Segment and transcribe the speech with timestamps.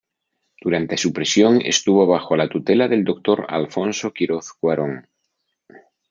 [0.59, 5.07] Durante su prisión estuvo bajo la tutela del doctor Alfonso Quiroz Cuarón.